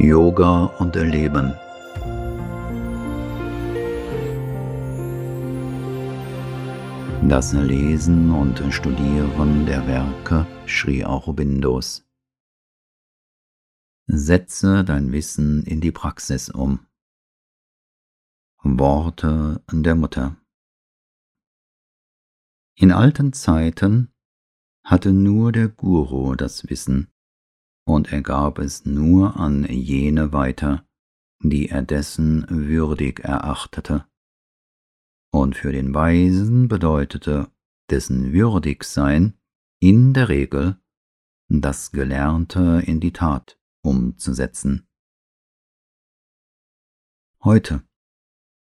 [0.00, 1.54] Yoga und Erleben.
[7.28, 12.08] Das Lesen und Studieren der Werke Sri Aurobindos.
[14.06, 16.86] Setze dein Wissen in die Praxis um.
[18.62, 20.36] Worte der Mutter.
[22.76, 24.14] In alten Zeiten
[24.84, 27.10] hatte nur der Guru das Wissen,
[27.88, 30.86] und er gab es nur an jene weiter,
[31.42, 34.04] die er dessen würdig erachtete.
[35.32, 37.50] Und für den Weisen bedeutete
[37.90, 39.38] dessen Würdigsein
[39.80, 40.76] in der Regel
[41.48, 44.86] das Gelernte in die Tat umzusetzen.
[47.42, 47.82] Heute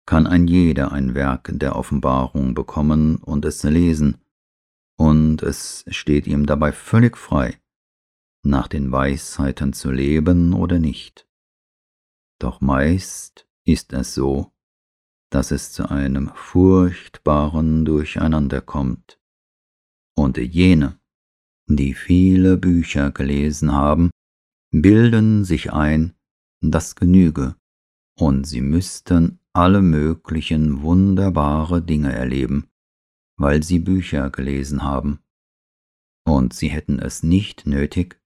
[0.06, 4.18] kann ein jeder ein Werk der Offenbarung bekommen und es lesen,
[4.96, 7.59] und es steht ihm dabei völlig frei,
[8.45, 11.26] nach den Weisheiten zu leben oder nicht.
[12.38, 14.52] Doch meist ist es so,
[15.30, 19.18] dass es zu einem furchtbaren Durcheinander kommt,
[20.16, 21.00] und jene,
[21.66, 24.10] die viele Bücher gelesen haben,
[24.70, 26.15] bilden sich ein,
[26.60, 27.56] das genüge,
[28.16, 32.68] und sie müssten alle möglichen wunderbare Dinge erleben,
[33.37, 35.20] weil sie Bücher gelesen haben,
[36.26, 38.20] und sie hätten es nicht nötig,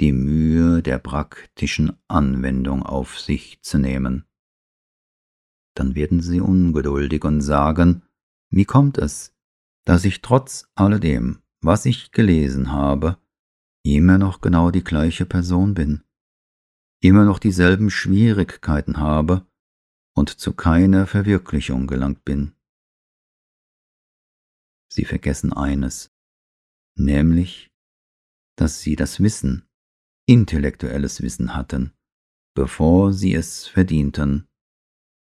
[0.00, 4.24] die Mühe der praktischen Anwendung auf sich zu nehmen.
[5.74, 8.02] Dann werden sie ungeduldig und sagen,
[8.50, 9.34] wie kommt es,
[9.84, 13.18] dass ich trotz alledem, was ich gelesen habe,
[13.84, 16.02] immer noch genau die gleiche Person bin,
[17.00, 19.46] immer noch dieselben Schwierigkeiten habe
[20.14, 22.52] und zu keiner Verwirklichung gelangt bin.
[24.88, 26.14] Sie vergessen eines,
[26.96, 27.70] nämlich,
[28.56, 29.68] dass sie das Wissen,
[30.26, 31.92] intellektuelles Wissen hatten,
[32.54, 34.48] bevor sie es verdienten,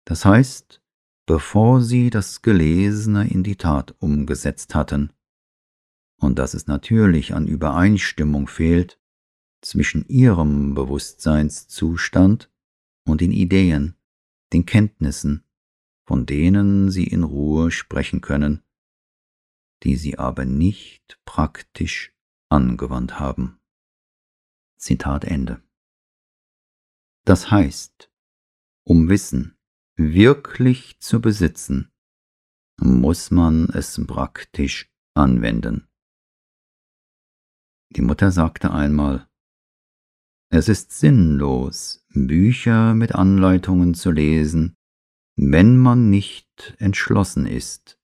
[0.04, 0.82] das heißt,
[1.27, 5.12] bevor sie das Gelesene in die Tat umgesetzt hatten,
[6.21, 9.00] und dass es natürlich an Übereinstimmung fehlt
[9.60, 12.50] zwischen ihrem Bewusstseinszustand
[13.04, 13.97] und den Ideen,
[14.53, 15.44] den Kenntnissen,
[16.06, 18.62] von denen sie in Ruhe sprechen können,
[19.82, 22.15] die sie aber nicht praktisch
[22.48, 23.59] angewandt haben.
[24.82, 25.62] Zitat Ende.
[27.25, 28.10] Das heißt,
[28.84, 29.56] um Wissen
[29.97, 31.93] wirklich zu besitzen,
[32.81, 35.88] muss man es praktisch anwenden.
[37.91, 39.28] Die Mutter sagte einmal,
[40.50, 44.75] es ist sinnlos, Bücher mit Anleitungen zu lesen,
[45.37, 48.00] wenn man nicht entschlossen ist,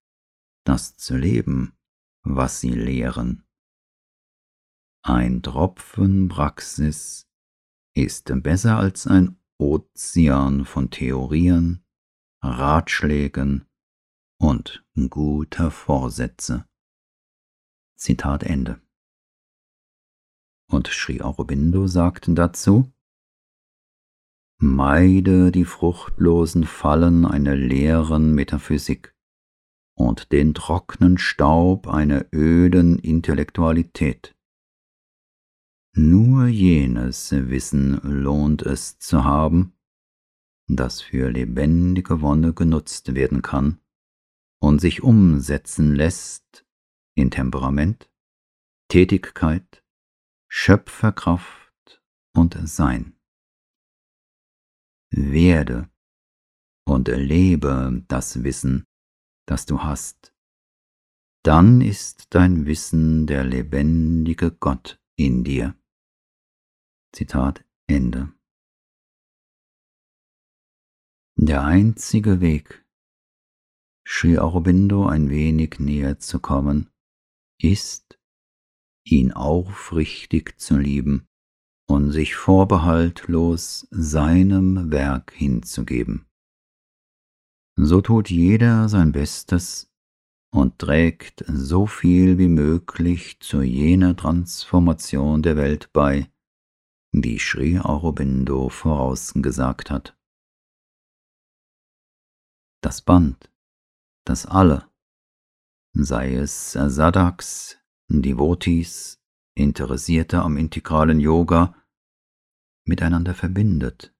[0.64, 1.76] das zu leben,
[2.22, 3.47] was sie lehren.
[5.08, 7.26] Ein Tropfen Praxis
[7.96, 11.82] ist besser als ein Ozean von Theorien,
[12.42, 13.64] Ratschlägen
[14.38, 16.66] und guter Vorsätze.
[17.96, 18.82] Zitat Ende.
[20.70, 22.92] Und Sri Aurobindo sagten dazu,
[24.60, 29.16] Meide die fruchtlosen Fallen einer leeren Metaphysik
[29.96, 34.34] und den trockenen Staub einer öden Intellektualität.
[36.00, 39.72] Nur jenes Wissen lohnt es zu haben,
[40.68, 43.80] das für lebendige Wonne genutzt werden kann
[44.60, 46.64] und sich umsetzen lässt
[47.16, 48.08] in Temperament,
[48.86, 49.84] Tätigkeit,
[50.46, 52.00] Schöpferkraft
[52.32, 53.18] und Sein.
[55.10, 55.90] Werde
[56.86, 58.84] und lebe das Wissen,
[59.46, 60.32] das du hast.
[61.42, 65.74] Dann ist dein Wissen der lebendige Gott in dir.
[67.12, 68.32] Zitat Ende.
[71.36, 72.84] Der einzige Weg,
[74.06, 76.90] Sri Aurobindo ein wenig näher zu kommen,
[77.60, 78.18] ist,
[79.04, 81.28] ihn aufrichtig zu lieben
[81.88, 86.26] und sich vorbehaltlos seinem Werk hinzugeben.
[87.76, 89.90] So tut jeder sein Bestes
[90.50, 96.30] und trägt so viel wie möglich zu jener Transformation der Welt bei,
[97.12, 100.16] die Sri Aurobindo vorausgesagt hat.
[102.82, 103.50] Das Band,
[104.24, 104.90] das alle,
[105.92, 107.78] sei es Sadaks,
[108.08, 109.20] Devotis,
[109.54, 111.74] Interessierte am integralen Yoga
[112.84, 114.14] miteinander verbindet,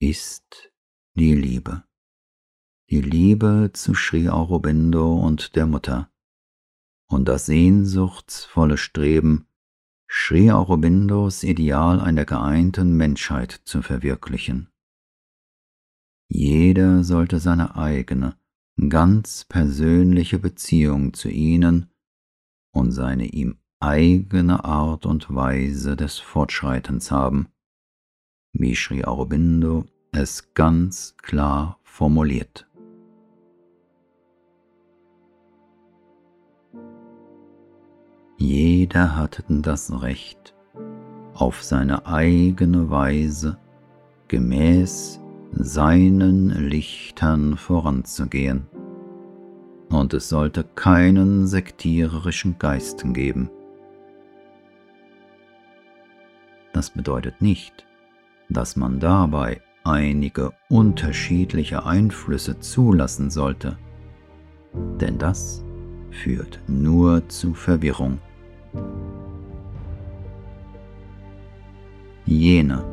[0.00, 0.72] ist
[1.14, 1.84] die Liebe.
[2.88, 6.10] Die Liebe zu Sri Aurobindo und der Mutter
[7.10, 9.47] und das sehnsuchtsvolle Streben,
[10.10, 14.68] Sri Aurobindos Ideal einer geeinten Menschheit zu verwirklichen.
[16.30, 18.36] Jeder sollte seine eigene,
[18.88, 21.90] ganz persönliche Beziehung zu ihnen
[22.72, 27.48] und seine ihm eigene Art und Weise des Fortschreitens haben,
[28.52, 32.66] wie Sri Aurobindo es ganz klar formuliert.
[38.40, 40.54] Jeder hat das Recht,
[41.34, 43.58] auf seine eigene Weise
[44.28, 45.20] gemäß
[45.50, 48.68] seinen Lichtern voranzugehen,
[49.90, 53.50] und es sollte keinen sektiererischen Geist geben.
[56.72, 57.86] Das bedeutet nicht,
[58.50, 63.76] dass man dabei einige unterschiedliche Einflüsse zulassen sollte,
[65.00, 65.64] denn das
[66.12, 68.20] führt nur zu Verwirrung.
[72.26, 72.84] Jene,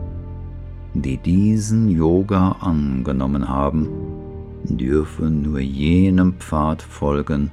[0.93, 3.89] die diesen Yoga angenommen haben,
[4.63, 7.51] dürfen nur jenem Pfad folgen,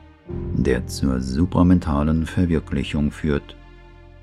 [0.55, 3.57] der zur supramentalen Verwirklichung führt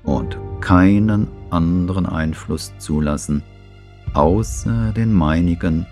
[0.04, 3.42] und keinen anderen Einfluss zulassen,
[4.14, 5.86] außer den meinigen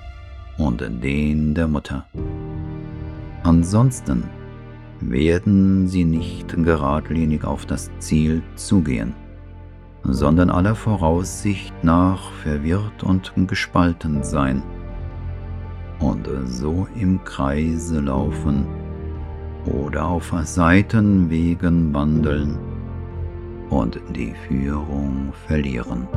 [0.57, 2.07] und den der Mutter.
[3.43, 4.25] Ansonsten
[5.01, 9.15] werden sie nicht geradlinig auf das Ziel zugehen,
[10.03, 14.63] sondern aller Voraussicht nach verwirrt und gespalten sein
[16.01, 18.67] und so im Kreise laufen
[19.67, 22.59] oder auf Seitenwegen wandeln
[23.71, 26.09] und die Führung verlieren.